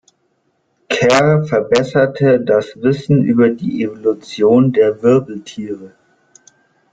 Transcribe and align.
Kerr 0.89 1.45
verbesserte 1.45 2.39
das 2.43 2.81
Wissen 2.81 3.23
über 3.23 3.49
die 3.49 3.83
Evolution 3.83 4.73
der 4.73 5.03
Wirbeltiere. 5.03 5.93